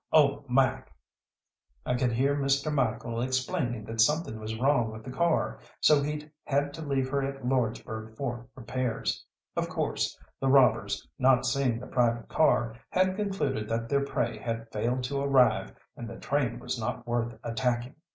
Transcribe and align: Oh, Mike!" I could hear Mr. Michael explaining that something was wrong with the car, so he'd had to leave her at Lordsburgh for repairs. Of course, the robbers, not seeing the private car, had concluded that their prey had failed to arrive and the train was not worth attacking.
Oh, 0.11 0.43
Mike!" 0.47 0.91
I 1.85 1.93
could 1.95 2.11
hear 2.11 2.35
Mr. 2.35 2.73
Michael 2.73 3.21
explaining 3.21 3.83
that 3.85 4.01
something 4.01 4.39
was 4.39 4.57
wrong 4.59 4.89
with 4.91 5.03
the 5.03 5.11
car, 5.11 5.59
so 5.79 6.01
he'd 6.01 6.31
had 6.43 6.73
to 6.73 6.81
leave 6.81 7.07
her 7.11 7.21
at 7.21 7.45
Lordsburgh 7.45 8.17
for 8.17 8.47
repairs. 8.55 9.23
Of 9.55 9.69
course, 9.69 10.19
the 10.39 10.49
robbers, 10.49 11.07
not 11.19 11.45
seeing 11.45 11.79
the 11.79 11.85
private 11.85 12.29
car, 12.29 12.73
had 12.89 13.15
concluded 13.15 13.69
that 13.69 13.89
their 13.89 14.03
prey 14.03 14.39
had 14.39 14.71
failed 14.71 15.03
to 15.03 15.19
arrive 15.21 15.71
and 15.95 16.09
the 16.09 16.17
train 16.17 16.57
was 16.57 16.79
not 16.79 17.05
worth 17.05 17.37
attacking. 17.43 17.93